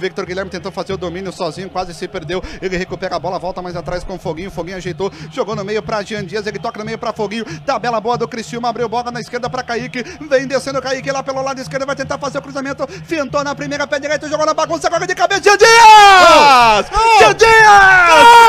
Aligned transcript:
Victor 0.00 0.26
Guilherme 0.26 0.48
tentou 0.48 0.70
fazer 0.70 0.92
o 0.92 0.96
domínio 0.96 1.32
sozinho, 1.32 1.68
quase 1.68 1.92
se 1.92 2.06
perdeu. 2.06 2.40
Ele 2.62 2.76
recupera 2.76 3.16
a 3.16 3.18
bola, 3.18 3.36
volta 3.36 3.60
mais 3.60 3.74
atrás 3.74 4.04
com 4.04 4.14
o 4.14 4.18
Foguinho. 4.18 4.48
Foguinho 4.48 4.76
ajeitou, 4.76 5.10
jogou 5.32 5.56
no 5.56 5.64
meio 5.64 5.82
para 5.82 6.00
Jean 6.04 6.24
Dias. 6.24 6.46
Ele 6.46 6.60
toca 6.60 6.78
no 6.78 6.84
meio 6.84 6.96
para 6.96 7.12
Foguinho. 7.12 7.44
Tabela 7.62 8.00
boa 8.00 8.16
do 8.16 8.28
Criciúma, 8.28 8.68
abriu 8.68 8.88
bola 8.88 9.10
na 9.10 9.20
esquerda 9.20 9.50
para 9.50 9.60
Kaique. 9.60 10.04
Vem 10.30 10.46
descendo 10.46 10.78
o 10.78 10.82
Kaique 10.82 11.10
lá 11.10 11.20
pelo 11.20 11.42
lado 11.42 11.60
esquerdo, 11.60 11.84
vai 11.84 11.96
tentar 11.96 12.16
fazer 12.16 12.38
o 12.38 12.42
cruzamento. 12.42 12.86
Fintou 12.86 13.42
na 13.42 13.56
primeira, 13.56 13.88
pé 13.88 13.98
direito, 13.98 14.28
jogou 14.28 14.46
na 14.46 14.54
bagunça, 14.54 14.86
agora 14.86 15.04
de 15.04 15.16
cabeça. 15.16 15.42
Jean 15.42 15.56
Dias! 15.56 16.86
Jean 17.18 17.34
Dias! 17.34 17.34
Jean 17.34 17.34
Dias! 17.34 18.47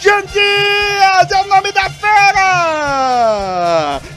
Jean 0.00 0.22
Dias 0.22 1.30
é 1.30 1.42
o 1.42 1.46
nome 1.46 1.70
da 1.72 1.90
fera! 1.90 3.20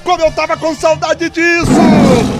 Como 0.01 0.23
eu 0.23 0.31
tava 0.31 0.55
com 0.55 0.73
saudade 0.73 1.29
disso! 1.29 1.67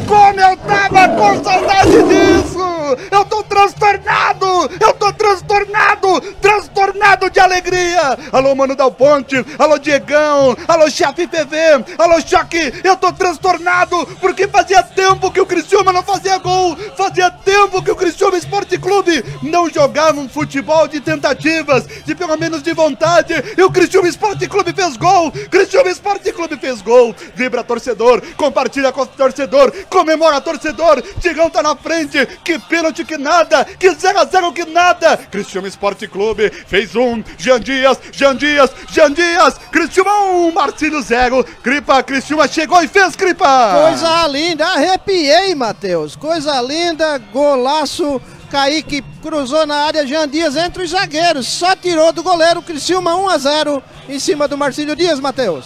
Como 0.08 0.40
eu 0.40 0.56
tava 0.56 1.10
com 1.10 1.44
saudade 1.44 1.92
disso! 2.04 2.64
Eu 3.12 3.26
tô 3.26 3.44
transtornado! 3.44 4.46
Eu 4.80 4.94
tô 4.94 5.12
transtornado! 5.12 6.22
Transtornado 6.42 7.30
de 7.30 7.42
alegria! 7.42 8.18
Alô, 8.32 8.56
Mano 8.56 8.78
Dal 8.78 8.92
Ponte! 8.92 9.46
Alô, 9.60 9.78
Diegão! 9.78 10.56
Alô, 10.66 10.90
chefe 10.90 11.28
PV! 11.28 11.84
Alô, 11.98 12.22
Choque! 12.22 12.82
Eu 12.82 12.96
tô 12.96 13.12
transtornado 13.12 14.06
porque 14.22 14.48
fazia 14.48 14.82
tempo 14.84 15.30
que 15.32 15.42
o 15.42 15.46
Criciúma 15.46 15.92
não 15.92 16.04
fazia 16.04 16.38
gol! 16.38 16.78
Fazia 16.96 17.30
tempo 17.30 17.84
que 17.84 17.92
o 17.92 17.96
Criciúma 17.96 18.38
Esporte 18.38 18.63
Clube 18.94 19.26
não 19.42 19.68
jogava 19.68 20.20
um 20.20 20.30
futebol 20.30 20.88
de 20.88 21.00
tentativas, 21.00 21.88
de 22.06 22.14
pelo 22.14 22.38
menos 22.38 22.62
de 22.62 22.74
vontade! 22.74 23.34
E 23.58 23.64
o 23.64 23.72
Criciúma 23.72 24.08
Esporte 24.08 24.48
Clube 24.48 24.72
fez 24.72 24.96
gol! 24.98 25.32
Criciúma 25.32 25.90
Esporte 25.90 26.32
Clube 26.32 26.58
fez 26.58 26.80
gol! 26.80 27.16
Vibra 27.34 27.64
torcedor, 27.64 28.22
compartilha 28.38 28.92
com 28.92 29.02
o 29.02 29.08
torcedor, 29.08 29.74
comemora 29.90 30.40
torcedor! 30.40 31.02
Digão 31.18 31.50
tá 31.50 31.64
na 31.64 31.76
frente! 31.76 32.24
Que 32.44 32.60
pênalti 32.60 33.04
que 33.04 33.18
nada! 33.18 33.66
Que 33.66 33.96
0 33.96 34.20
a 34.20 34.26
0 34.26 34.54
que 34.54 34.66
nada! 34.66 35.18
Criciúma 35.18 35.68
Esporte 35.68 36.08
Clube 36.08 36.52
fez 36.68 36.96
um, 36.96 37.24
Jean 37.36 37.60
Dias, 37.60 37.98
Jean 38.12 38.36
Dias, 38.36 38.70
Jean 38.92 39.12
Dias, 39.12 39.60
1, 39.74 40.48
um, 40.48 40.52
Marcílio 40.52 41.02
0, 41.02 41.44
Cripa, 41.64 42.04
Criciúma 42.04 42.48
chegou 42.48 42.80
e 42.84 42.88
fez 42.88 43.16
Cripa! 43.16 43.88
Coisa 43.88 44.28
linda, 44.28 44.68
arrepiei, 44.68 45.56
Matheus. 45.56 46.16
Coisa 46.16 46.62
linda, 46.62 47.18
golaço. 47.18 48.22
Kaique 48.54 49.04
cruzou 49.20 49.66
na 49.66 49.78
área, 49.78 50.06
Jean 50.06 50.30
Dias 50.30 50.56
entre 50.56 50.84
os 50.84 50.92
zagueiros, 50.92 51.48
só 51.48 51.76
tirou 51.76 52.14
do 52.14 52.22
goleiro, 52.22 52.62
Criciúma 52.62 53.16
1 53.16 53.30
a 53.30 53.38
0 53.40 53.84
em 54.08 54.20
cima 54.20 54.48
do 54.48 54.56
Marcílio 54.56 54.96
Dias, 54.96 55.20
Matheus. 55.20 55.66